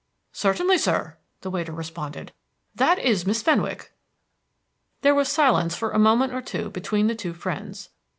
[0.33, 2.31] "Certainly, sir," the waiter responded.
[2.73, 3.91] "That is Miss Fenwick."
[5.01, 7.89] There was silence for a moment or two between the two friends.